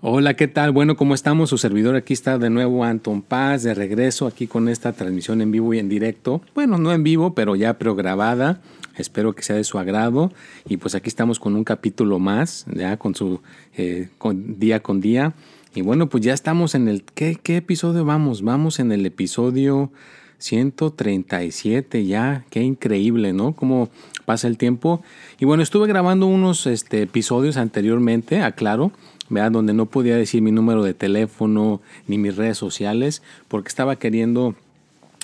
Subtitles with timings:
[0.00, 0.70] Hola, ¿qué tal?
[0.70, 1.50] Bueno, ¿cómo estamos?
[1.50, 5.50] Su servidor aquí está de nuevo Anton Paz, de regreso aquí con esta transmisión en
[5.50, 6.42] vivo y en directo.
[6.54, 8.60] Bueno, no en vivo, pero ya pregrabada.
[8.96, 10.32] Espero que sea de su agrado.
[10.68, 13.40] Y pues aquí estamos con un capítulo más, ya con su
[13.76, 15.32] eh, día con día.
[15.74, 17.02] Y bueno, pues ya estamos en el...
[17.02, 18.42] ¿qué, ¿Qué episodio vamos?
[18.42, 19.90] Vamos en el episodio
[20.38, 22.44] 137 ya.
[22.50, 23.54] Qué increíble, ¿no?
[23.56, 23.88] Cómo
[24.26, 25.02] pasa el tiempo.
[25.40, 28.92] Y bueno, estuve grabando unos este, episodios anteriormente, aclaro
[29.50, 34.54] donde no podía decir mi número de teléfono ni mis redes sociales porque estaba queriendo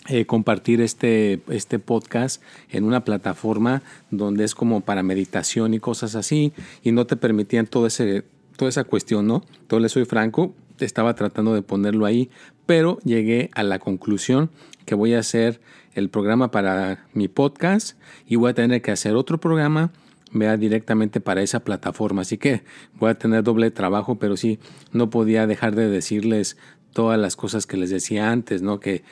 [0.09, 6.15] eh, compartir este, este podcast en una plataforma donde es como para meditación y cosas
[6.15, 8.25] así y no te permitían ese,
[8.57, 9.45] toda esa cuestión, ¿no?
[9.61, 12.31] Entonces soy franco, estaba tratando de ponerlo ahí,
[12.67, 14.51] pero llegué a la conclusión
[14.87, 15.61] que voy a hacer
[15.95, 19.93] el programa para mi podcast y voy a tener que hacer otro programa
[20.33, 22.23] vea directamente para esa plataforma.
[22.23, 22.63] Así que
[22.99, 24.59] voy a tener doble trabajo, pero sí,
[24.93, 26.57] no podía dejar de decirles
[26.93, 28.81] todas las cosas que les decía antes, ¿no?
[28.81, 29.03] Que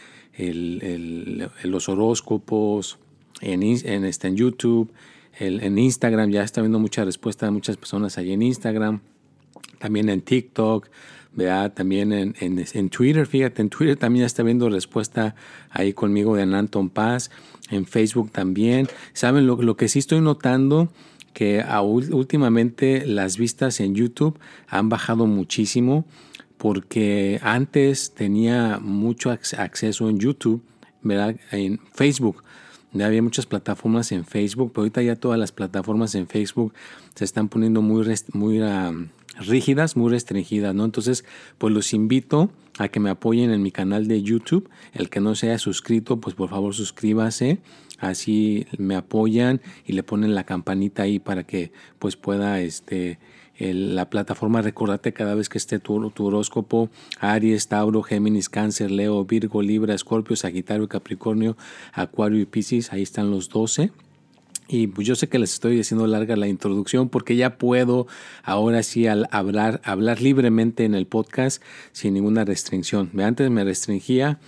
[1.64, 2.98] los horóscopos
[3.40, 4.92] en, en, este, en YouTube,
[5.38, 9.00] en Instagram, ya está viendo mucha respuesta de muchas personas ahí en Instagram,
[9.78, 10.88] también en TikTok,
[11.32, 15.34] vea también en, en, Twitter, fíjate, en Twitter también está viendo respuesta
[15.70, 17.30] ahí conmigo de Anton Paz,
[17.70, 18.88] en Facebook también.
[19.12, 20.90] ¿Saben lo, lo que sí estoy notando?
[21.38, 21.64] que
[22.10, 26.04] últimamente las vistas en YouTube han bajado muchísimo
[26.56, 30.62] porque antes tenía mucho acceso en YouTube,
[31.00, 31.36] ¿verdad?
[31.52, 32.42] en Facebook.
[33.00, 36.74] Había muchas plataformas en Facebook, pero ahorita ya todas las plataformas en Facebook
[37.14, 38.58] se están poniendo muy, muy
[39.38, 40.84] rígidas, muy restringidas, ¿no?
[40.84, 41.24] Entonces,
[41.58, 44.68] pues los invito a que me apoyen en mi canal de YouTube.
[44.92, 47.58] El que no se haya suscrito, pues por favor suscríbase.
[47.98, 53.18] Así me apoyan y le ponen la campanita ahí para que pues pueda este
[53.58, 59.24] la plataforma recordate cada vez que esté tu, tu, horóscopo Aries, Tauro, Géminis, Cáncer, Leo,
[59.24, 61.56] Virgo, Libra, Escorpio, Sagitario, Capricornio,
[61.92, 62.92] Acuario y Piscis.
[62.92, 63.90] Ahí están los 12.
[64.68, 68.06] Y pues yo sé que les estoy haciendo larga la introducción porque ya puedo
[68.42, 71.62] ahora sí al hablar, hablar libremente en el podcast
[71.92, 73.10] sin ninguna restricción.
[73.18, 74.38] Antes me restringía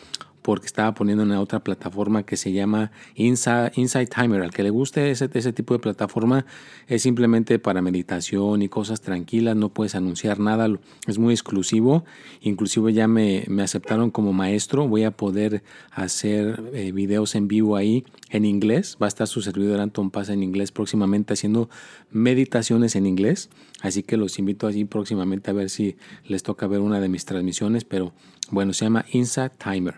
[0.42, 4.42] porque estaba poniendo en otra plataforma que se llama Inside, Inside Timer.
[4.42, 6.46] Al que le guste ese, ese, tipo de plataforma
[6.86, 10.68] es simplemente para meditación y cosas tranquilas, no puedes anunciar nada,
[11.06, 12.04] es muy exclusivo.
[12.40, 15.62] Inclusive ya me, me aceptaron como maestro, voy a poder
[15.92, 18.96] hacer eh, videos en vivo ahí en inglés.
[19.00, 21.68] Va a estar su servidor Anton Paz en inglés próximamente haciendo
[22.10, 23.50] meditaciones en inglés.
[23.80, 25.96] Así que los invito allí próximamente a ver si
[26.26, 28.12] les toca ver una de mis transmisiones, pero
[28.50, 29.96] bueno, se llama Inside Timer.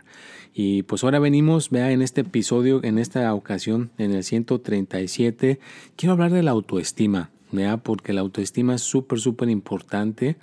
[0.54, 5.58] Y pues ahora venimos, vea, en este episodio, en esta ocasión, en el 137,
[5.96, 10.36] quiero hablar de la autoestima, vea, porque la autoestima es súper, súper importante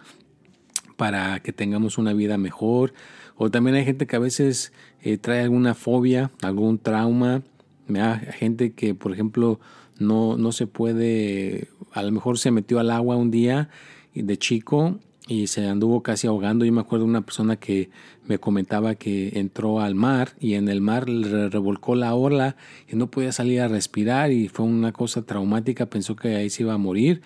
[0.98, 2.94] para que tengamos una vida mejor.
[3.38, 7.44] O también hay gente que a veces eh, trae alguna fobia, algún trauma.
[7.88, 9.60] Vea, gente que, por ejemplo,
[10.00, 13.70] no, no se puede, a lo mejor se metió al agua un día
[14.14, 16.66] de chico y se anduvo casi ahogando.
[16.66, 17.92] Yo me acuerdo de una persona que
[18.26, 22.56] me comentaba que entró al mar y en el mar revolcó la ola
[22.92, 26.64] y no podía salir a respirar y fue una cosa traumática, pensó que ahí se
[26.64, 27.22] iba a morir.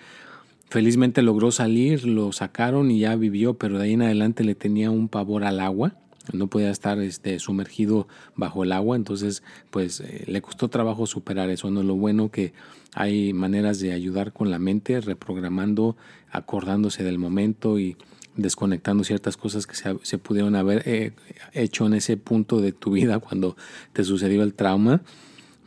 [0.68, 4.90] Felizmente logró salir, lo sacaron y ya vivió, pero de ahí en adelante le tenía
[4.90, 5.94] un pavor al agua
[6.32, 11.50] no podía estar este, sumergido bajo el agua, entonces pues eh, le costó trabajo superar
[11.50, 11.70] eso.
[11.70, 12.52] No lo bueno que
[12.94, 15.96] hay maneras de ayudar con la mente, reprogramando,
[16.30, 17.96] acordándose del momento y
[18.36, 21.12] desconectando ciertas cosas que se, pudieron haber eh,
[21.52, 23.56] hecho en ese punto de tu vida cuando
[23.92, 25.02] te sucedió el trauma.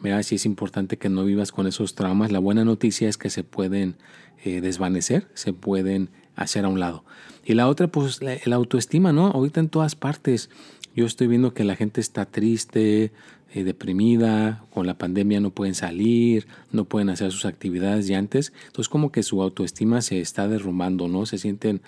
[0.02, 2.32] Mira, si es importante que no vivas con esos traumas.
[2.32, 3.96] La buena noticia es que se pueden
[4.44, 7.04] eh, desvanecer, se pueden hacer a un lado.
[7.44, 9.28] Y la otra, pues la, autoestima, ¿no?
[9.28, 10.50] Ahorita en todas partes
[10.96, 13.12] yo estoy viendo que la gente está triste,
[13.54, 18.54] eh, deprimida, con la pandemia no pueden salir, no pueden hacer sus actividades de antes.
[18.68, 21.26] Entonces como que su autoestima se está derrumbando, ¿no?
[21.26, 21.82] Se sienten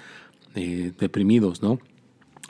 [0.55, 1.79] eh, deprimidos, ¿no?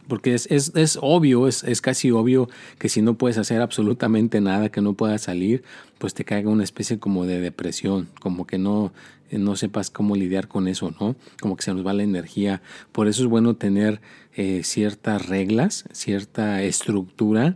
[0.07, 2.49] Porque es, es, es obvio, es, es, casi obvio
[2.79, 5.63] que si no puedes hacer absolutamente nada, que no puedas salir,
[5.99, 8.91] pues te caiga una especie como de depresión, como que no,
[9.31, 11.15] no sepas cómo lidiar con eso, ¿no?
[11.39, 12.61] Como que se nos va la energía.
[12.91, 14.01] Por eso es bueno tener
[14.35, 17.55] eh, ciertas reglas, cierta estructura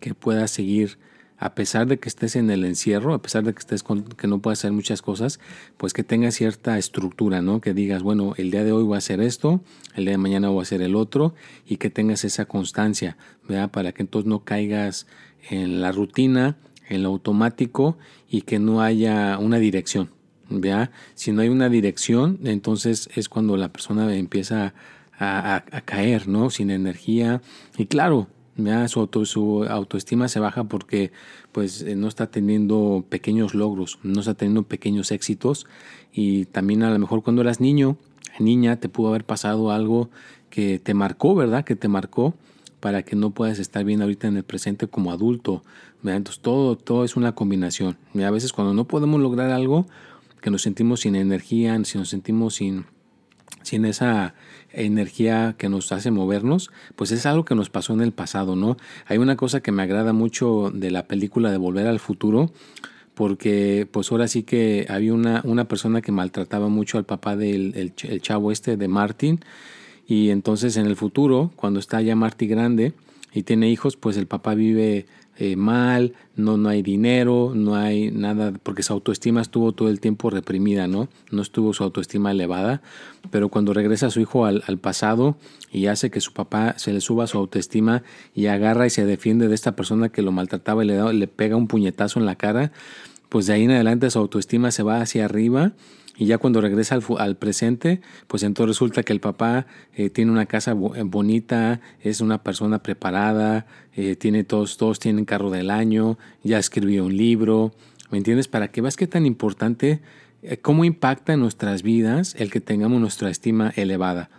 [0.00, 0.98] que pueda seguir
[1.38, 4.26] a pesar de que estés en el encierro, a pesar de que estés con, que
[4.26, 5.38] no puedas hacer muchas cosas,
[5.76, 7.60] pues que tengas cierta estructura, ¿no?
[7.60, 9.60] Que digas, bueno, el día de hoy voy a hacer esto,
[9.94, 11.34] el día de mañana voy a hacer el otro
[11.66, 13.16] y que tengas esa constancia,
[13.46, 13.70] ¿verdad?
[13.70, 15.06] Para que entonces no caigas
[15.50, 16.56] en la rutina,
[16.88, 17.98] en lo automático
[18.28, 20.10] y que no haya una dirección,
[20.48, 20.90] ¿verdad?
[21.14, 24.72] Si no hay una dirección, entonces es cuando la persona empieza
[25.18, 26.48] a, a caer, ¿no?
[26.48, 27.42] Sin energía
[27.76, 28.28] y claro,
[28.88, 31.12] su, su autoestima se baja porque
[31.52, 35.66] pues eh, no está teniendo pequeños logros, no está teniendo pequeños éxitos
[36.12, 37.96] y también a lo mejor cuando eras niño,
[38.38, 40.10] niña, te pudo haber pasado algo
[40.50, 41.64] que te marcó, ¿verdad?
[41.64, 42.34] Que te marcó
[42.80, 45.62] para que no puedas estar bien ahorita en el presente como adulto.
[46.04, 47.96] Entonces todo, todo es una combinación.
[48.14, 49.86] A veces cuando no podemos lograr algo,
[50.40, 52.84] que nos sentimos sin energía, si nos sentimos sin,
[53.62, 54.34] sin esa
[54.72, 58.76] energía que nos hace movernos, pues es algo que nos pasó en el pasado, ¿no?
[59.06, 62.52] Hay una cosa que me agrada mucho de la película de Volver al Futuro,
[63.14, 67.74] porque pues ahora sí que había una, una persona que maltrataba mucho al papá del
[67.74, 69.40] el, chavo este de Martin,
[70.06, 72.92] y entonces en el futuro, cuando está ya Marty grande
[73.32, 75.06] y tiene hijos, pues el papá vive
[75.38, 80.00] eh, mal, no, no hay dinero, no hay nada, porque su autoestima estuvo todo el
[80.00, 81.08] tiempo reprimida, ¿no?
[81.30, 82.80] No estuvo su autoestima elevada,
[83.30, 85.36] pero cuando regresa su hijo al, pasado
[85.70, 88.02] y hace que su papá se le suba su autoestima
[88.34, 91.56] y agarra y se defiende de esta persona que lo maltrataba y le, le pega
[91.56, 92.72] un puñetazo en la cara,
[93.28, 95.72] pues de ahí en adelante su autoestima se va hacia arriba
[96.16, 100.32] y ya cuando regresa al, al presente, pues entonces resulta que el papá eh, tiene
[100.32, 105.70] una casa eh, bonita, es una persona preparada, eh, tiene todos, todos tienen carro del
[105.70, 107.72] año, ya escribió un libro,
[108.10, 108.48] ¿me entiendes?
[108.48, 110.00] Para que veas qué tan importante,
[110.62, 114.30] cómo impacta en nuestras vidas el que tengamos nuestra estima elevada,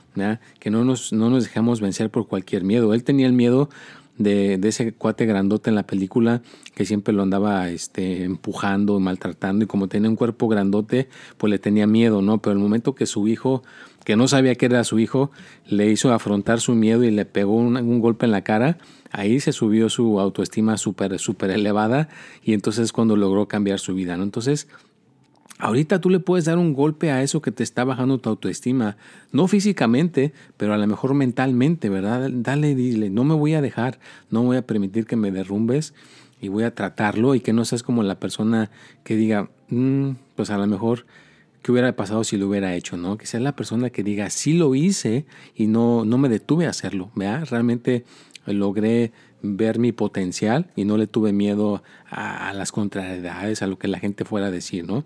[0.60, 2.94] que no nos, no nos dejemos vencer por cualquier miedo.
[2.94, 3.70] Él tenía el miedo
[4.18, 6.42] de, ese cuate grandote en la película
[6.76, 11.60] que siempre lo andaba este, empujando, maltratando y como tenía un cuerpo grandote, pues le
[11.60, 12.42] tenía miedo, ¿no?
[12.42, 13.64] Pero el momento que su hijo,
[14.04, 15.32] que no sabía que era su hijo,
[15.66, 18.78] le hizo afrontar su miedo y le pegó un, un golpe en la cara,
[19.12, 22.10] ahí se subió su autoestima súper, súper elevada
[22.44, 24.24] y entonces es cuando logró cambiar su vida, ¿no?
[24.24, 24.68] Entonces,
[25.60, 28.96] Ahorita tú le puedes dar un golpe a eso que te está bajando tu autoestima,
[29.32, 32.30] no físicamente, pero a lo mejor mentalmente, ¿verdad?
[32.32, 34.00] Dale, dile, no me voy a dejar,
[34.30, 35.96] no voy a permitir que me derrumbes
[36.42, 38.70] y voy a tratarlo y que no seas como la persona
[39.04, 41.08] que diga, mm, pues a lo mejor,
[41.64, 42.96] ¿qué hubiera pasado si lo hubiera hecho?
[42.96, 43.18] ¿no?
[43.18, 46.70] Que sea la persona que diga, sí lo hice y no, no me detuve a
[46.70, 47.48] hacerlo, ¿verdad?
[47.50, 48.06] Realmente
[48.46, 49.12] logré
[49.42, 54.00] ver mi potencial y no le tuve miedo a, las contrariedades, a lo que la
[54.00, 55.06] gente fuera a decir, ¿no?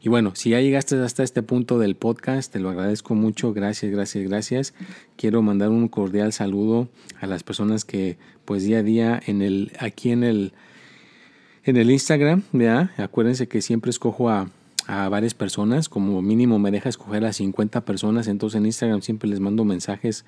[0.00, 3.52] Y bueno, si ya llegaste hasta este punto del podcast, te lo agradezco mucho.
[3.52, 4.74] Gracias, gracias, gracias.
[5.16, 6.88] Quiero mandar un cordial saludo
[7.20, 10.52] a las personas que, pues día a día, en el, aquí en el,
[11.64, 12.92] en el Instagram, ¿ya?
[12.96, 14.48] Acuérdense que siempre escojo a,
[14.88, 19.28] a varias personas, como mínimo me deja escoger a 50 personas, entonces en Instagram siempre
[19.28, 20.24] les mando mensajes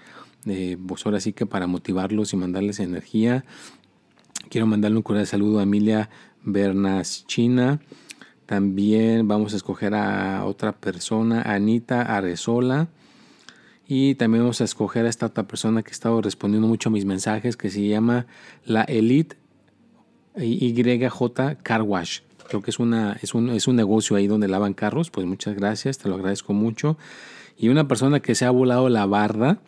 [0.46, 3.44] eh, pues ahora sí que para motivarlos y mandarles energía.
[4.50, 6.10] Quiero mandarle un cordial saludo a Emilia
[6.42, 7.80] Bernas China.
[8.44, 12.88] También vamos a escoger a otra persona, Anita Arezola.
[13.88, 16.92] Y también vamos a escoger a esta otra persona que ha estado respondiendo mucho a
[16.92, 18.26] mis mensajes, que se llama
[18.66, 19.36] la Elite
[20.36, 22.20] YJ Car Wash.
[22.50, 25.10] Creo que es, una, es, un, es un negocio ahí donde lavan carros.
[25.10, 26.98] Pues muchas gracias, te lo agradezco mucho.
[27.56, 29.60] Y una persona que se ha volado la barda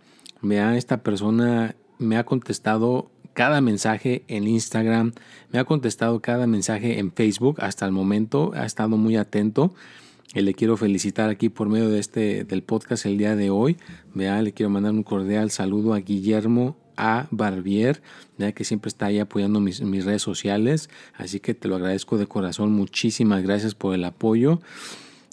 [0.43, 5.13] Vea, esta persona me ha contestado cada mensaje en Instagram,
[5.53, 9.73] me ha contestado cada mensaje en Facebook hasta el momento, ha estado muy atento.
[10.35, 13.77] Y le quiero felicitar aquí por medio de este del podcast el día de hoy.
[14.15, 17.27] Vea, le quiero mandar un cordial saludo a Guillermo A.
[17.31, 18.03] Barbier,
[18.39, 20.91] vea que siempre está ahí apoyando mis, mis redes sociales.
[21.15, 22.73] Así que te lo agradezco de corazón.
[22.73, 24.61] Muchísimas gracias por el apoyo.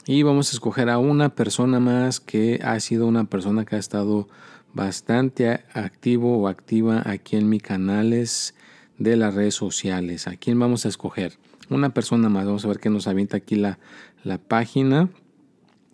[0.06, 3.80] Y vamos a escoger a una persona más que ha sido una persona que ha
[3.80, 4.28] estado
[4.74, 8.56] bastante activo o activa aquí en mis canales
[8.98, 10.28] de las redes sociales.
[10.28, 11.38] ¿A quién vamos a escoger?
[11.70, 12.46] Una persona más.
[12.46, 13.80] Vamos a ver qué nos avienta aquí la,
[14.24, 15.10] la página.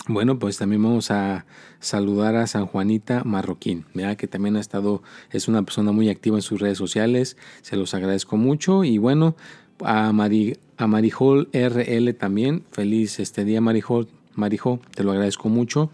[0.07, 1.45] Bueno, pues también vamos a
[1.79, 4.17] saludar a San Juanita Marroquín, ¿verdad?
[4.17, 7.95] que también ha estado, es una persona muy activa en sus redes sociales, se los
[7.95, 9.35] agradezco mucho y bueno,
[9.83, 15.89] a, Mari, a Marijol RL también, feliz este día Marijol, Marijol, te lo agradezco mucho.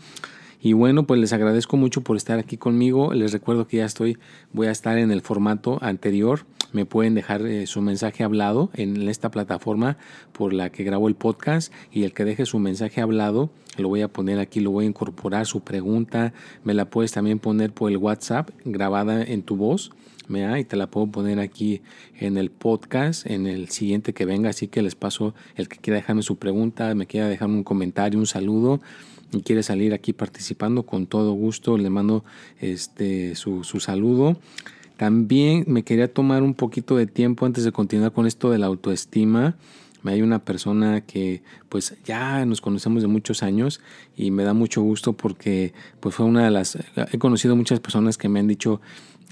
[0.63, 3.13] Y bueno, pues les agradezco mucho por estar aquí conmigo.
[3.13, 4.19] Les recuerdo que ya estoy,
[4.53, 6.45] voy a estar en el formato anterior.
[6.71, 9.97] Me pueden dejar eh, su mensaje hablado en esta plataforma
[10.31, 14.01] por la que grabo el podcast y el que deje su mensaje hablado lo voy
[14.01, 16.33] a poner aquí, lo voy a incorporar su pregunta.
[16.65, 19.91] Me la puedes también poner por el WhatsApp grabada en tu voz
[20.57, 21.81] y te la puedo poner aquí
[22.17, 25.97] en el podcast, en el siguiente que venga, así que les paso el que quiera
[25.97, 28.79] dejarme su pregunta, me quiera dejarme un comentario, un saludo
[29.33, 32.23] y quiere salir aquí participando, con todo gusto le mando
[32.59, 34.37] este su, su saludo.
[35.01, 38.67] También me quería tomar un poquito de tiempo antes de continuar con esto de la
[38.67, 39.55] autoestima.
[40.03, 43.81] Hay una persona que pues ya nos conocemos de muchos años
[44.15, 46.77] y me da mucho gusto porque pues fue una de las...
[47.11, 48.79] He conocido muchas personas que me han dicho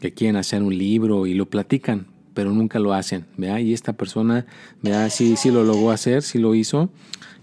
[0.01, 2.07] que quieren hacer un libro y lo platican,
[2.39, 3.25] pero nunca lo hacen.
[3.35, 3.59] ¿vea?
[3.59, 4.45] Y esta persona
[4.81, 5.09] ¿vea?
[5.09, 6.89] Sí, sí lo logró hacer, sí lo hizo.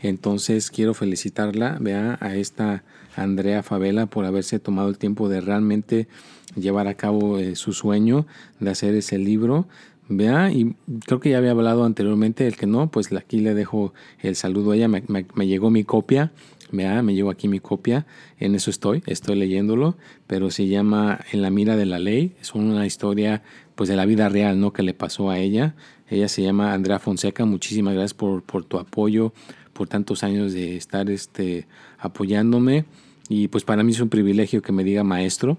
[0.01, 2.17] Entonces quiero felicitarla ¿vea?
[2.23, 2.83] a esta
[3.15, 6.09] Andrea Favela por haberse tomado el tiempo de realmente
[6.55, 8.27] llevar a cabo eh, su sueño
[8.59, 9.69] de hacer ese libro.
[10.09, 10.75] Vea, y
[11.05, 14.71] creo que ya había hablado anteriormente, el que no, pues aquí le dejo el saludo
[14.71, 16.33] a ella, me, me llegó mi copia,
[16.73, 18.07] Vea, me llegó aquí mi copia,
[18.39, 22.55] en eso estoy, estoy leyéndolo, pero se llama En la mira de la ley, es
[22.55, 23.43] una historia
[23.77, 24.73] pues de la vida real, ¿no?
[24.73, 25.77] Que le pasó a ella.
[26.09, 29.33] Ella se llama Andrea Fonseca, muchísimas gracias por, por tu apoyo,
[29.73, 31.69] por tantos años de estar este,
[31.99, 32.85] apoyándome
[33.29, 35.59] y pues para mí es un privilegio que me diga maestro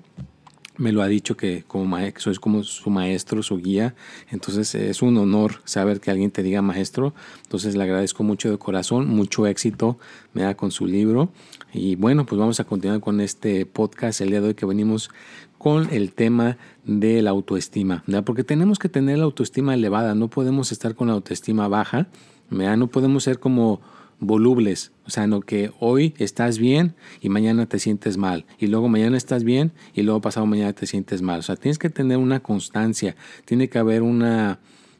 [0.77, 3.95] me lo ha dicho que como soy como su maestro, su guía.
[4.29, 7.13] Entonces es un honor saber que alguien te diga maestro.
[7.43, 9.97] Entonces le agradezco mucho de corazón, mucho éxito
[10.33, 11.29] me da con su libro.
[11.73, 15.09] Y bueno, pues vamos a continuar con este podcast el día de hoy que venimos
[15.57, 20.71] con el tema de la autoestima, porque tenemos que tener la autoestima elevada, no podemos
[20.71, 22.07] estar con la autoestima baja,
[22.51, 23.81] no podemos ser como
[24.19, 28.89] volubles, o sea, no que hoy estás bien y mañana te sientes mal, y luego
[28.89, 31.39] mañana estás bien y luego pasado mañana te sientes mal.
[31.39, 34.59] O sea, tienes que tener una constancia, tiene que haber una,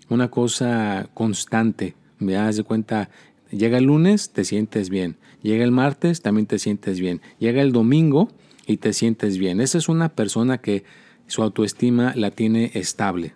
[0.10, 1.96] una cosa constante.
[2.20, 3.10] Me das de cuenta,
[3.52, 7.72] llega el lunes, te sientes bien, llega el martes, también te sientes bien, llega el
[7.72, 8.30] domingo
[8.66, 9.62] y te sientes bien.
[9.62, 10.84] Esa es una persona que
[11.28, 13.34] su autoestima la tiene estable.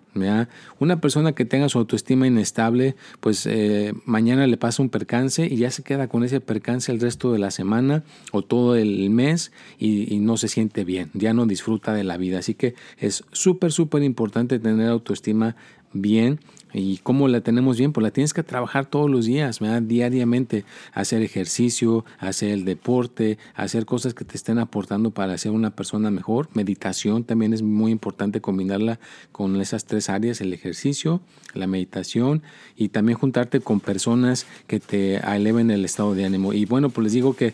[0.79, 5.55] Una persona que tenga su autoestima inestable, pues eh, mañana le pasa un percance y
[5.55, 9.53] ya se queda con ese percance el resto de la semana o todo el mes
[9.79, 12.39] y, no se siente bien, ya no disfruta de la vida.
[12.39, 15.55] Así que es súper, súper importante tener autoestima
[15.93, 16.39] bien
[16.73, 17.91] ¿Y cómo la tenemos bien?
[17.91, 23.85] Pues la tienes que trabajar todos los días, diariamente, hacer ejercicio, hacer el deporte, hacer
[23.85, 26.47] cosas que te estén aportando para ser una persona mejor.
[26.53, 28.99] Meditación también es muy importante combinarla
[29.31, 31.21] con esas tres áreas, el ejercicio,
[31.53, 32.41] la meditación
[32.77, 36.53] y también juntarte con personas que te eleven el estado de ánimo.
[36.53, 37.53] Y bueno, pues les digo que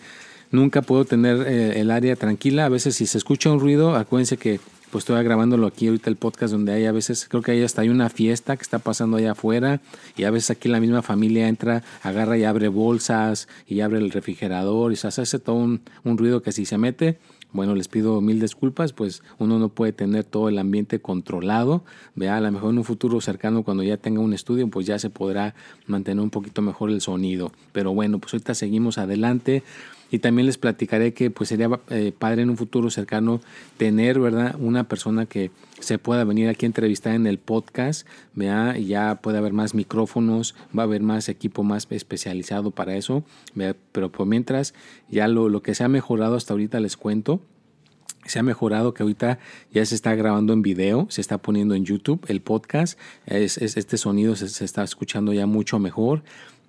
[0.51, 2.65] nunca puedo tener eh, el área tranquila.
[2.65, 4.60] A veces si se escucha un ruido, acuérdense que
[4.91, 7.82] pues estoy grabándolo aquí ahorita el podcast donde hay a veces, creo que hay hasta
[7.82, 9.82] hay una fiesta que está pasando allá afuera
[10.15, 14.12] y a veces aquí la misma familia entra, agarra y abre bolsas y abre el
[14.12, 17.20] refrigerador y se hace todo un, ruido que si se mete,
[17.51, 21.84] bueno, les pido mil disculpas, pues uno no puede tener todo el ambiente controlado.
[22.13, 25.00] Vea, a lo mejor en un futuro cercano, cuando ya tenga un estudio, pues ya
[25.00, 27.51] se podrá mantener un poquito mejor el sonido.
[27.72, 29.63] Pero bueno, pues ahorita seguimos adelante.
[30.12, 33.42] Y también les platicaré que pues sería eh, padre en un futuro cercano
[33.78, 34.56] tener, ¿verdad?
[34.60, 38.76] Una persona que se pueda venir aquí a entrevistar en el podcast, ¿verdad?
[38.76, 43.24] Ya puede haber más micrófonos, va a haber más equipo más especializado para eso,
[43.92, 44.74] Pero por mientras,
[45.10, 47.42] ya lo, lo que se ha mejorado hasta ahorita les cuento
[48.28, 49.40] se ha mejorado que ahorita
[49.72, 53.98] ya se está grabando en video, se está poniendo en YouTube el podcast, es, este
[53.98, 56.24] sonido se, está escuchando ya mucho mejor,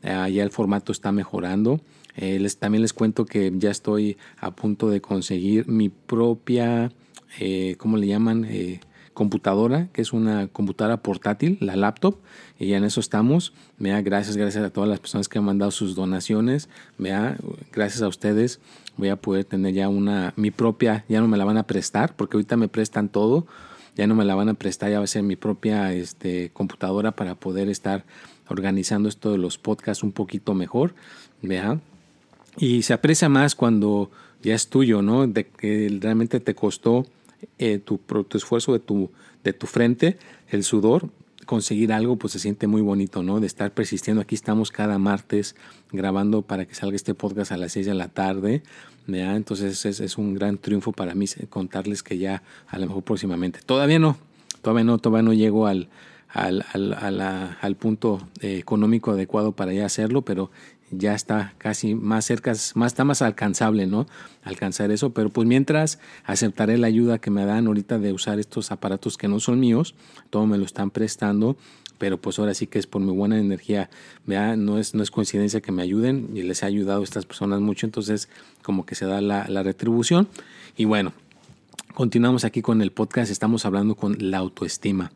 [0.04, 1.80] uh, ya el formato está mejorando.
[2.18, 6.90] Eh, les, también les cuento que ya estoy a punto de conseguir mi propia,
[7.38, 8.44] eh, ¿cómo le llaman?
[8.44, 8.80] Eh,
[9.14, 12.16] computadora, que es una computadora portátil, la laptop,
[12.58, 13.52] y ya en eso estamos.
[13.76, 16.68] Mea, gracias, gracias a todas las personas que han mandado sus donaciones.
[16.98, 17.36] Mea,
[17.72, 18.60] gracias a ustedes
[18.96, 22.14] voy a poder tener ya una, mi propia, ya no me la van a prestar,
[22.16, 23.46] porque ahorita me prestan todo,
[23.96, 27.12] ya no me la van a prestar, ya va a ser mi propia este, computadora
[27.12, 28.04] para poder estar
[28.48, 30.94] organizando esto de los podcasts un poquito mejor.
[31.42, 31.80] Vea,
[32.58, 34.10] y se aprecia más cuando
[34.42, 35.26] ya es tuyo, ¿no?
[35.26, 37.06] De que realmente te costó
[37.58, 39.10] eh, tu, tu, esfuerzo de tu,
[39.44, 41.08] de tu frente, el sudor,
[41.46, 43.40] conseguir algo, pues se siente muy bonito, ¿no?
[43.40, 44.20] De estar persistiendo.
[44.20, 45.56] Aquí estamos cada martes
[45.92, 48.62] grabando para que salga este podcast a las 6 de la tarde.
[49.06, 49.34] ¿ya?
[49.34, 53.60] Entonces es, un gran triunfo para mí contarles que ya a lo mejor próximamente.
[53.64, 54.18] Todavía no,
[54.62, 55.88] todavía no, todavía no llego al,
[56.28, 57.20] al, al,
[57.60, 60.50] al punto eh, económico adecuado para ya hacerlo, pero
[60.90, 64.06] ya está casi más cerca, más, está más alcanzable, ¿no?
[64.42, 68.70] Alcanzar eso, pero pues mientras aceptaré la ayuda que me dan ahorita de usar estos
[68.70, 69.94] aparatos que no son míos,
[70.30, 71.56] todo me lo están prestando,
[71.98, 73.90] pero pues ahora sí que es por mi buena energía,
[74.24, 74.56] ¿vea?
[74.56, 77.60] No es, no es coincidencia que me ayuden y les ha ayudado a estas personas
[77.60, 78.28] mucho, entonces
[78.62, 80.28] como que se da la, retribución
[80.76, 81.12] y bueno,
[81.94, 85.12] continuamos aquí con el podcast, estamos hablando con la autoestima.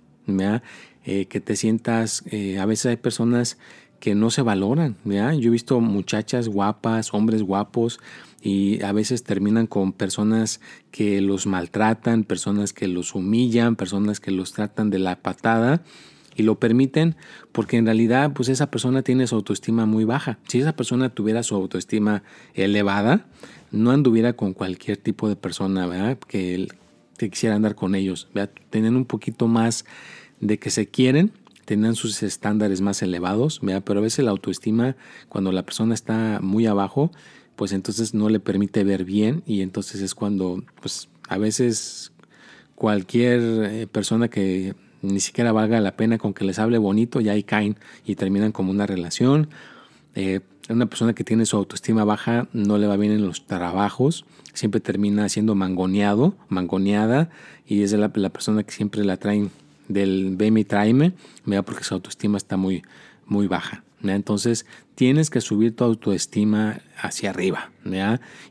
[1.04, 3.58] eh, que te sientas, eh, a veces hay personas
[4.02, 4.96] que no se valoran.
[5.04, 8.00] Yo he visto muchachas guapas, hombres guapos,
[8.42, 14.32] y a veces terminan con personas que los maltratan, personas que los humillan, personas que
[14.32, 15.84] los tratan de la patada
[16.34, 17.14] y lo permiten
[17.52, 20.40] porque en realidad pues esa persona tiene su autoestima muy baja.
[20.48, 23.26] Si esa persona tuviera su autoestima elevada,
[23.70, 26.18] no anduviera con cualquier tipo de persona ¿verdad?
[26.18, 26.66] Que,
[27.18, 28.26] que quisiera andar con ellos.
[28.34, 28.52] ¿verdad?
[28.70, 29.84] Tienen un poquito más
[30.40, 31.30] de que se quieren
[31.64, 34.96] tenían sus estándares más elevados, pero a veces la autoestima,
[35.28, 37.10] cuando la persona está muy abajo,
[37.56, 42.12] pues entonces no le permite ver bien y entonces es cuando, pues a veces
[42.74, 47.32] cualquier eh, persona que ni siquiera valga la pena con que les hable bonito, ya
[47.32, 49.48] ahí caen y terminan como una relación.
[50.14, 54.24] Eh, una persona que tiene su autoestima baja no le va bien en los trabajos,
[54.52, 57.30] siempre termina siendo mangoneado, mangoneada
[57.66, 59.50] y es la, la persona que siempre la traen
[59.88, 61.12] del veme y tráeme,
[61.64, 62.82] porque su autoestima está muy,
[63.26, 63.82] muy baja.
[64.02, 67.70] Entonces tienes que subir tu autoestima hacia arriba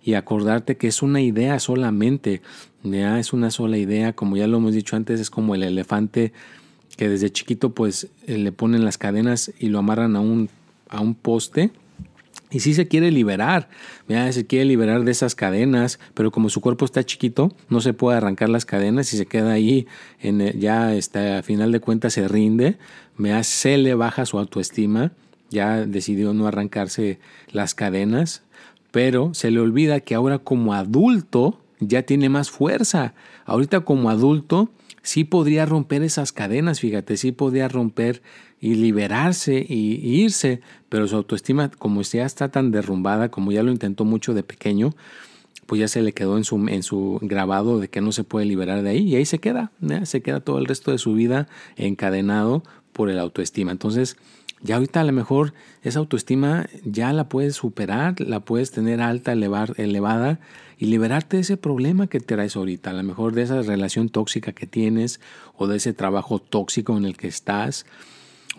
[0.03, 2.41] y acordarte que es una idea solamente,
[2.83, 6.31] es una sola idea, como ya lo hemos dicho antes, es como el elefante
[6.97, 10.49] que desde chiquito pues le ponen las cadenas y lo amarran a un,
[10.89, 11.71] a un poste
[12.51, 13.69] y sí se quiere liberar,
[14.31, 18.17] se quiere liberar de esas cadenas, pero como su cuerpo está chiquito, no se puede
[18.17, 19.87] arrancar las cadenas y se queda ahí,
[20.19, 22.77] en ya está, a final de cuentas se rinde,
[23.43, 25.13] se le baja su autoestima,
[25.49, 27.19] ya decidió no arrancarse
[27.51, 28.43] las cadenas,
[28.91, 33.13] pero se le olvida que ahora como adulto ya tiene más fuerza.
[33.45, 34.69] Ahorita como adulto
[35.01, 38.21] sí podría romper esas cadenas, fíjate, sí podría romper
[38.61, 43.71] y liberarse y, irse, pero su autoestima, como ya está tan derrumbada, como ya lo
[43.71, 44.93] intentó mucho de pequeño,
[45.65, 48.45] pues ya se le quedó en su, en su grabado de que no se puede
[48.45, 49.71] liberar de ahí y ahí se queda,
[50.03, 52.63] se queda todo el resto de su vida encadenado
[52.93, 53.71] por el autoestima.
[53.71, 54.17] Entonces,
[54.61, 59.31] ya ahorita a lo mejor esa autoestima ya la puedes superar, la puedes tener alta,
[59.31, 60.39] elevar, elevada
[60.77, 64.09] y liberarte de ese problema que te traes ahorita, a lo mejor de esa relación
[64.09, 65.19] tóxica que tienes
[65.55, 67.85] o de ese trabajo tóxico en el que estás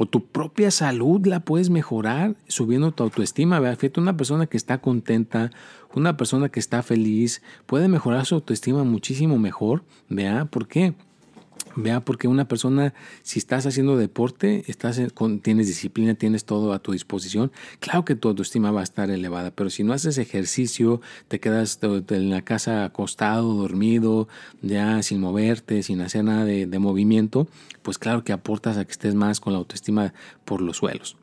[0.03, 3.61] o tu propia salud la puedes mejorar subiendo tu autoestima.
[3.77, 5.53] Fíjate, una persona que está contenta,
[5.95, 9.85] una persona que está feliz, puede mejorar su autoestima muchísimo mejor.
[10.09, 10.47] ¿Vea?
[10.47, 10.95] ¿Por qué?
[11.75, 16.81] Vea, porque una persona, si estás haciendo deporte, estás con, tienes disciplina, tienes todo a
[16.81, 21.01] tu disposición, claro que tu autoestima va a estar elevada, pero si no haces ejercicio,
[21.29, 24.29] te quedas en la casa acostado, dormido,
[24.61, 27.48] ya sin moverte, sin hacer nada de, movimiento,
[27.83, 30.12] pues claro que aportas a que estés más con la autoestima
[30.44, 31.16] por los suelos.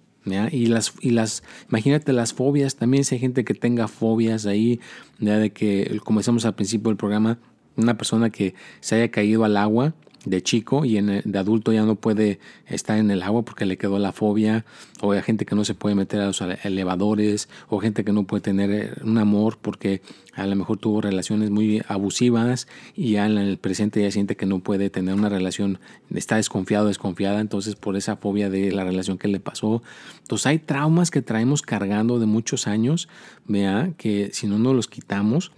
[0.51, 4.79] Y las, y las, imagínate las fobias, también si hay gente que tenga fobias ahí,
[5.19, 7.39] ya de que, como decíamos al principio del programa,
[7.75, 11.83] una persona que se haya caído al agua, de chico y en de adulto ya
[11.83, 14.65] no puede estar en el agua porque le quedó la fobia,
[15.01, 18.23] o hay gente que no se puede meter a los elevadores, o gente que no
[18.25, 20.01] puede tener eh, un amor porque
[20.33, 24.45] a lo mejor tuvo relaciones muy abusivas y ya en el presente ya siente que
[24.45, 25.79] no puede tener una relación,
[26.13, 29.81] está desconfiado, desconfiada, entonces por esa fobia de la relación que le pasó.
[30.21, 33.09] Entonces hay traumas que traemos cargando de muchos años,
[33.47, 35.51] vea, que si no nos los quitamos,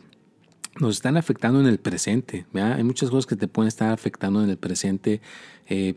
[0.80, 2.46] nos están afectando en el presente.
[2.54, 5.22] Hay muchas cosas que te pueden estar afectando en el presente
[5.68, 5.96] eh,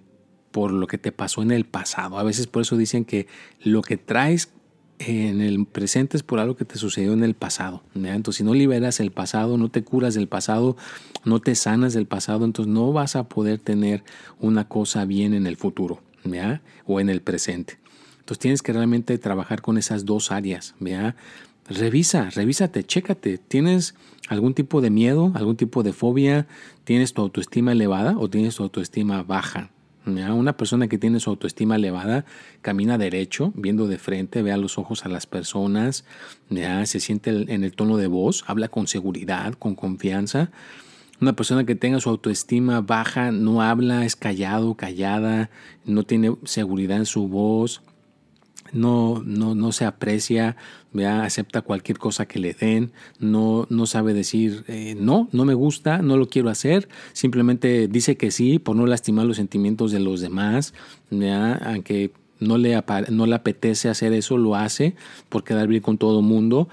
[0.51, 2.19] por lo que te pasó en el pasado.
[2.19, 3.27] A veces por eso dicen que
[3.63, 4.51] lo que traes
[4.99, 7.83] en el presente es por algo que te sucedió en el pasado.
[7.95, 10.77] Entonces, si no liberas el pasado, no te curas del pasado,
[11.25, 14.05] no te sanas del pasado, entonces no vas a poder tener
[14.39, 16.01] una cosa bien en el futuro
[16.87, 17.79] o en el presente.
[18.21, 20.75] Entonces tienes que realmente trabajar con esas dos áreas.
[20.81, 21.17] ¿vea?
[21.68, 23.38] Revisa, revísate, chécate.
[23.38, 23.94] ¿Tienes
[24.29, 26.46] algún tipo de miedo, algún tipo de fobia?
[26.85, 29.70] ¿Tienes tu autoestima elevada o tienes tu autoestima baja?
[30.07, 32.27] Una persona que tiene su autoestima elevada
[32.61, 36.05] camina derecho, viendo de frente, ve a los ojos a las personas,
[36.50, 40.50] se siente en el tono de voz, habla con seguridad, con confianza.
[41.22, 45.48] Una persona que tenga su autoestima baja no habla, es callado, callada,
[45.87, 47.81] no tiene seguridad en su voz,
[48.75, 50.57] no, no, no se aprecia,
[51.03, 55.99] acepta cualquier cosa que le den, no, no sabe decir eh, no, no me gusta,
[55.99, 60.21] no lo quiero hacer, simplemente dice que sí por no lastimar los sentimientos de los
[60.21, 60.75] demás,
[61.11, 64.95] aunque no le, no le apetece hacer eso, lo hace
[65.29, 66.69] por quedar bien con todo el mundo,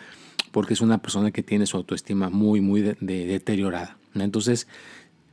[0.52, 3.98] porque es una persona que tiene su autoestima muy, muy deteriorada.
[4.14, 4.68] Entonces,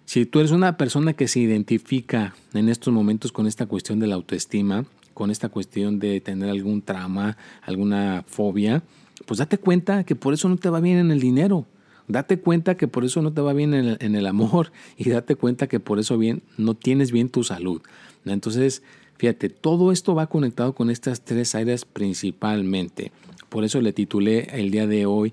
[0.04, 4.06] si tú eres una persona que se identifica en estos momentos con esta cuestión de
[4.06, 4.86] la autoestima,
[5.18, 8.84] con esta cuestión de tener algún trauma, alguna fobia,
[9.26, 11.66] pues date cuenta que por eso no te va bien en el dinero.
[12.06, 15.10] Date cuenta que por eso no te va bien en el, en el amor y
[15.10, 17.82] date cuenta que por eso bien no tienes bien tu salud.
[18.26, 18.84] Entonces,
[19.16, 23.10] fíjate, todo esto va conectado con estas tres áreas principalmente.
[23.48, 25.32] Por eso le titulé el día de hoy,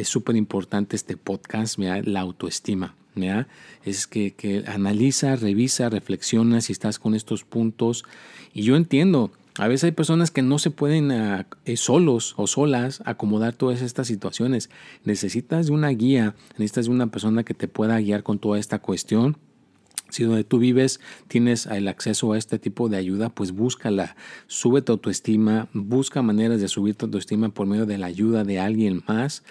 [0.00, 2.94] es súper importante este podcast, la autoestima.
[3.84, 8.04] Es que, que analiza, revisa, reflexiona si estás con estos puntos.
[8.54, 13.02] Y yo entiendo, a veces hay personas que no se pueden eh, solos o solas
[13.04, 14.70] acomodar todas estas situaciones.
[15.04, 18.78] Necesitas de una guía, necesitas de una persona que te pueda guiar con toda esta
[18.78, 19.36] cuestión.
[20.08, 24.16] Si donde tú vives tienes el acceso a este tipo de ayuda, pues búscala,
[24.46, 28.58] sube tu autoestima, busca maneras de subir tu autoestima por medio de la ayuda de
[28.58, 29.42] alguien más,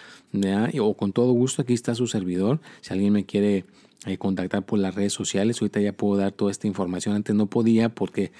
[0.79, 2.59] o con todo gusto aquí está su servidor.
[2.81, 3.65] Si alguien me quiere
[4.05, 7.15] eh, contactar por las redes sociales, ahorita ya puedo dar toda esta información.
[7.15, 8.31] Antes no podía porque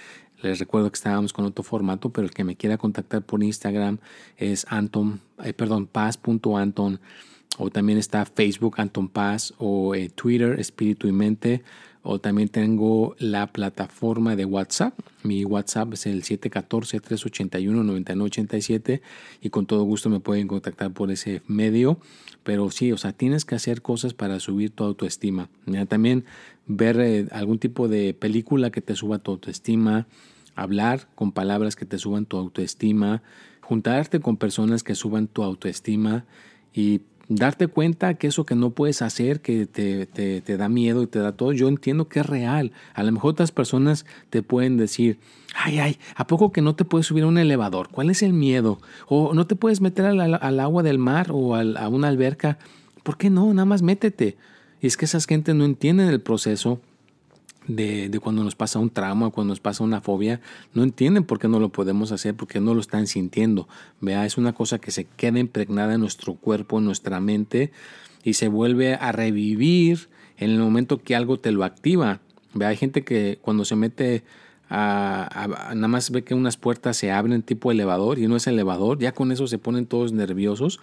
[0.42, 3.98] les recuerdo que estábamos con otro formato, pero el que me quiera contactar por Instagram
[4.38, 7.00] es Anton, eh, perdón, paz.anton,
[7.58, 11.64] o también está Facebook Anton Paz, o eh, Twitter Espíritu y Mente
[12.10, 14.98] o también tengo la plataforma de WhatsApp.
[15.24, 19.02] Mi WhatsApp es el 714-381-9987
[19.42, 22.00] y con todo gusto me pueden contactar por ese medio.
[22.46, 25.50] Pero sí, o sea, tienes que hacer cosas para subir tu autoestima.
[25.90, 26.24] También
[26.66, 30.08] ver eh, algún tipo de película que te suba tu autoestima,
[30.56, 33.22] hablar con palabras que te suban tu autoestima,
[33.60, 36.24] juntarte con personas que suban tu autoestima
[36.74, 41.08] y darte cuenta que eso que no puedes hacer, que te, te, da miedo y
[41.08, 42.72] te da todo, yo entiendo que es real.
[42.94, 45.20] A lo mejor otras personas te pueden decir,
[45.56, 47.90] ay, ay, ¿a poco que no te puedes subir a un elevador?
[47.90, 48.80] ¿Cuál es el miedo?
[49.08, 52.58] O no te puedes meter al, agua del mar o a una alberca.
[53.04, 53.54] ¿Por qué no?
[53.54, 54.38] Nada más métete.
[54.82, 56.80] Y es que esas gentes no entienden el proceso
[57.68, 60.42] de, cuando nos pasa un trauma, cuando nos pasa una fobia,
[60.74, 63.68] no entienden por qué no lo podemos hacer, porque no lo están sintiendo.
[64.02, 67.72] Vea, es una cosa que se queda impregnada en nuestro cuerpo, en nuestra mente,
[68.24, 72.22] y se vuelve a revivir en el momento que algo te lo activa.
[72.54, 74.24] Vea, hay gente que cuando se mete
[74.70, 79.00] a, nada más ve que unas puertas se abren tipo elevador y no es elevador,
[79.00, 80.80] ya con eso se ponen todos nerviosos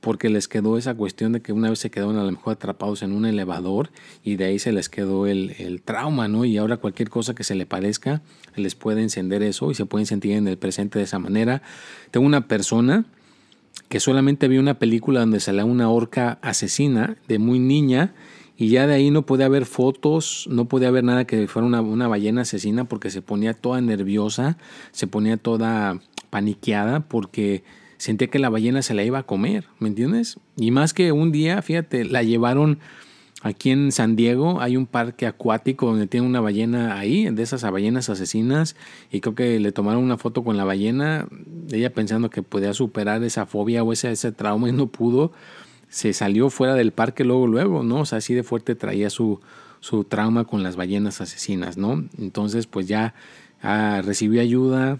[0.00, 3.02] porque les quedó esa cuestión de que una vez se quedaron a lo mejor atrapados
[3.02, 3.90] en un elevador
[4.22, 6.44] y de ahí se les quedó el, trauma, ¿no?
[6.44, 8.22] Y ahora cualquier cosa que se le parezca
[8.54, 11.62] les puede encender eso y se pueden sentir en el presente de esa manera.
[12.10, 13.04] Tengo una persona
[13.88, 18.14] que solamente vio una película donde salía una orca asesina de muy niña
[18.56, 21.82] y ya de ahí no podía haber fotos, no podía haber nada que fuera una,
[21.82, 24.56] una ballena asesina porque se ponía toda nerviosa,
[24.92, 27.64] se ponía toda paniqueada porque
[27.98, 30.38] sentía que la ballena se la iba a comer, ¿me entiendes?
[30.56, 32.78] Y más que un día, fíjate, la llevaron
[33.42, 37.62] aquí en San Diego, hay un parque acuático donde tiene una ballena ahí, de esas
[37.70, 38.76] ballenas asesinas,
[39.10, 41.28] y creo que le tomaron una foto con la ballena,
[41.70, 45.32] ella pensando que podía superar esa fobia o ese, ese trauma y no pudo,
[45.88, 48.00] se salió fuera del parque luego, luego, ¿no?
[48.00, 49.40] O sea, así de fuerte traía su,
[49.80, 52.04] su trauma con las ballenas asesinas, ¿no?
[52.18, 53.14] Entonces, pues ya
[53.62, 54.98] ah, recibió ayuda,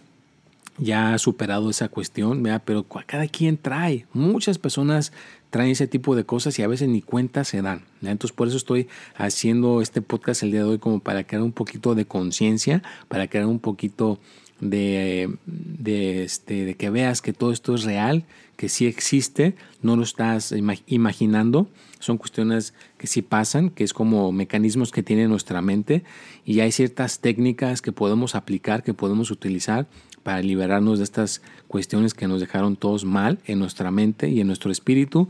[0.79, 4.07] ya ha superado esa cuestión, pero cada quien trae.
[4.13, 5.13] Muchas personas
[5.51, 7.83] traen ese tipo de cosas y a veces ni cuenta se dan.
[8.03, 11.53] Entonces por eso estoy haciendo este podcast el día de hoy como para crear un
[11.53, 14.19] poquito de conciencia, para crear un poquito
[14.61, 18.25] de, de, este, de que veas que todo esto es real,
[18.57, 20.53] que sí existe, no lo estás
[20.87, 26.05] imaginando, son cuestiones que sí pasan, que es como mecanismos que tiene nuestra mente
[26.45, 29.87] y hay ciertas técnicas que podemos aplicar, que podemos utilizar
[30.23, 34.47] para liberarnos de estas cuestiones que nos dejaron todos mal en nuestra mente y en
[34.47, 35.29] nuestro espíritu.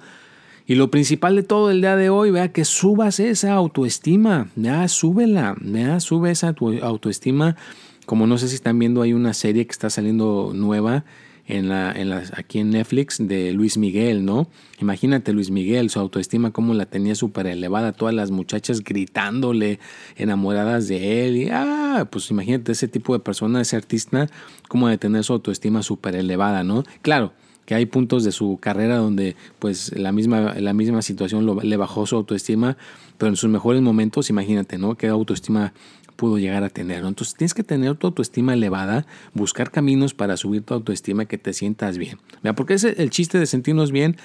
[0.67, 4.89] Y lo principal de todo el día de hoy, vea que subas esa autoestima, ya
[4.89, 7.57] súbela, ya sube esa autoestima.
[8.05, 11.05] Como no sé si están viendo, hay una serie que está saliendo nueva
[11.46, 14.48] en la, en la, aquí en Netflix de Luis Miguel, ¿no?
[14.80, 19.78] Imagínate Luis Miguel, su autoestima como la tenía súper elevada, todas las muchachas gritándole,
[20.16, 24.28] enamoradas de él, y ah, pues imagínate ese tipo de persona, ese artista,
[24.68, 26.85] como de tener su autoestima súper elevada, ¿no?
[27.02, 27.32] Claro,
[27.64, 32.06] que hay puntos de su carrera donde pues la misma, la misma situación le bajó
[32.06, 32.76] su autoestima,
[33.18, 34.96] pero en sus mejores momentos, imagínate, ¿no?
[34.96, 35.72] Qué autoestima
[36.16, 37.05] pudo llegar a tener.
[37.05, 41.52] Entonces tienes que tener tu autoestima elevada, buscar caminos para subir tu autoestima que te
[41.52, 42.18] sientas bien.
[42.57, 44.16] Porque es el chiste de sentirnos bien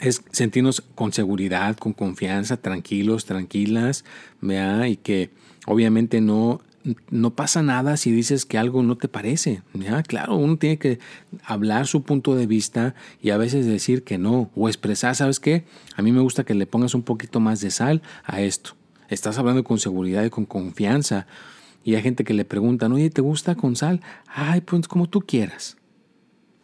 [0.00, 4.04] es sentirnos con seguridad, con confianza, tranquilos, tranquilas,
[4.42, 5.30] y que
[5.66, 6.60] obviamente no,
[7.10, 9.62] no pasa nada si dices que algo no te parece.
[10.06, 10.98] Claro, uno tiene que
[11.44, 15.64] hablar su punto de vista y a veces decir que no, o expresar, ¿sabes qué?
[15.96, 18.76] A mí me gusta que le pongas un poquito más de sal a esto.
[19.08, 21.26] Estás hablando con seguridad y con confianza.
[21.84, 24.00] Y hay gente que le pregunta, oye, ¿te gusta con sal?
[24.26, 25.76] Ay, pues como tú quieras.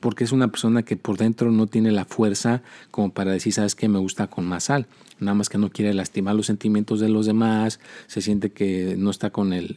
[0.01, 3.77] porque es una persona que por dentro no tiene la fuerza como para decir, sabes
[3.77, 4.89] que me gusta con más sal.
[5.21, 7.79] Nada más que no quiere lastimar los sentimientos de los demás,
[8.09, 9.77] se siente que no está con el,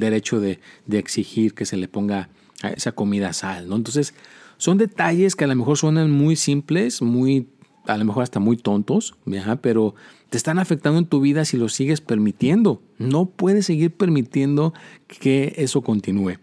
[0.00, 0.58] derecho de,
[0.90, 2.30] exigir que se le ponga
[2.62, 3.76] a esa comida sal, ¿no?
[3.76, 4.12] Entonces,
[4.56, 7.46] son detalles que a lo mejor suenan muy simples, muy,
[7.86, 9.14] a lo mejor hasta muy tontos,
[9.60, 9.94] pero
[10.30, 12.82] te están afectando en tu vida si lo sigues permitiendo.
[12.98, 14.74] No puedes seguir permitiendo
[15.06, 16.38] que eso continúe.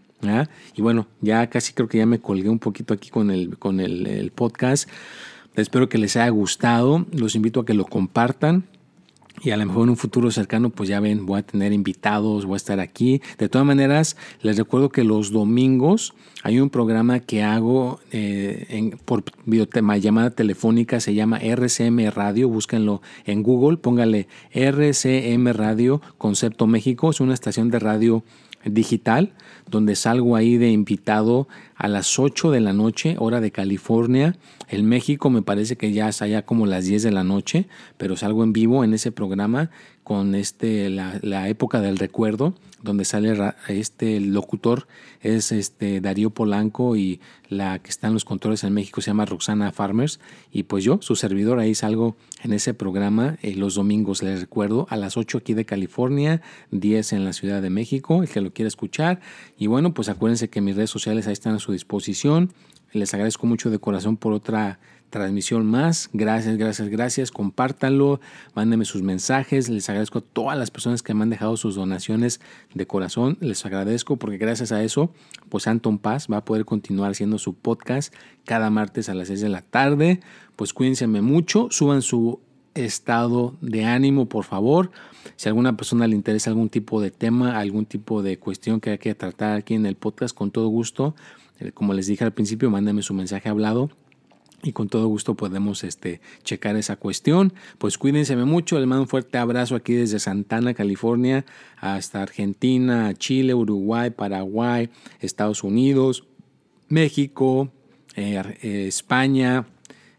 [0.76, 3.80] Y bueno, ya casi creo que ya me colgué un poquito aquí con el, con
[3.80, 4.88] el, podcast.
[5.56, 7.06] Espero que les haya gustado.
[7.12, 8.64] Los invito a que lo compartan.
[9.44, 12.46] Y a lo mejor en un futuro cercano, pues ya ven, voy a tener invitados,
[12.46, 13.20] voy a estar aquí.
[13.38, 18.98] De todas maneras, les recuerdo que los domingos hay un programa que hago eh, en,
[19.04, 22.48] por videotema, llamada telefónica, se llama RCM Radio.
[22.48, 27.10] Búsquenlo en Google, póngale RCM Radio Concepto México.
[27.10, 28.24] Es una estación de radio
[28.64, 29.32] digital,
[29.70, 34.36] donde salgo ahí de invitado a las 8 de la noche, hora de California.
[34.68, 38.16] En México me parece que ya es allá como las 10 de la noche, pero
[38.16, 39.70] salgo en vivo en ese programa
[40.12, 43.34] con este, la, época del recuerdo donde sale
[43.68, 44.86] este locutor
[45.22, 49.24] es este Darío Polanco y la que está en los controles en México se llama
[49.24, 50.20] Roxana Farmers.
[50.52, 54.86] Y pues yo, su servidor, ahí salgo en ese programa eh, los domingos, les recuerdo,
[54.90, 58.52] a las 8 aquí de California, 10 en la Ciudad de México, el que lo
[58.52, 59.20] quiera escuchar.
[59.56, 62.52] Y bueno, pues acuérdense que mis redes sociales ahí están a su disposición,
[62.92, 64.78] les agradezco mucho de corazón por otra
[65.12, 66.10] transmisión más.
[66.12, 67.30] Gracias, gracias, gracias.
[67.30, 68.20] Compártanlo,
[68.54, 69.68] mándenme sus mensajes.
[69.68, 72.40] Les agradezco a todas las personas que me han dejado sus donaciones
[72.74, 73.36] de corazón.
[73.40, 75.12] Les agradezco porque gracias a eso,
[75.50, 78.12] pues Anton Paz va a poder continuar haciendo su podcast
[78.44, 80.20] cada martes a las 6 de la tarde.
[80.56, 82.40] Pues cuídense mucho, suban su
[82.74, 84.90] estado de ánimo, por favor.
[85.36, 88.90] Si a alguna persona le interesa algún tipo de tema, algún tipo de cuestión que
[88.90, 91.14] hay que tratar aquí en el podcast, con todo gusto.
[91.60, 93.90] Eh, como les dije al principio, mándenme su mensaje hablado
[94.62, 97.52] y con todo gusto podemos este, checar esa cuestión.
[97.78, 101.44] Pues cuídense mucho, les mando un fuerte abrazo aquí desde Santana, California,
[101.78, 104.88] hasta Argentina, Chile, Uruguay, Paraguay,
[105.20, 106.24] Estados Unidos,
[106.88, 107.70] México,
[108.14, 109.66] eh, eh, España,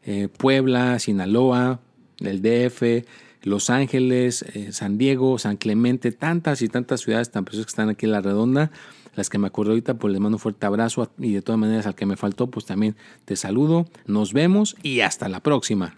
[0.06, 1.79] eh, Puebla, Sinaloa,
[2.19, 3.06] el DF,
[3.43, 8.06] Los Ángeles, San Diego, San Clemente, tantas y tantas ciudades tan preciosas que están aquí
[8.06, 8.71] en la redonda
[9.15, 11.88] las que me acuerdo ahorita, pues les mando un fuerte abrazo y de todas maneras
[11.88, 12.95] al que me faltó, pues también
[13.26, 15.97] te saludo, nos vemos y hasta la próxima.